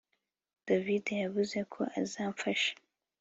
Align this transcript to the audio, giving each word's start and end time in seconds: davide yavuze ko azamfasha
davide 0.65 1.13
yavuze 1.23 1.57
ko 1.73 1.81
azamfasha 2.01 2.71